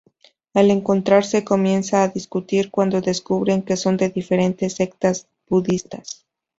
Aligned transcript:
Al 0.55 0.71
encontrarse 0.71 1.43
comienzan 1.43 2.01
a 2.01 2.07
discutir 2.11 2.71
cuando 2.71 3.01
descubren 3.01 3.61
que 3.61 3.77
son 3.77 3.97
de 3.97 4.09
diferentes 4.09 4.73
sectas 4.73 5.27
budistas. 5.47 6.25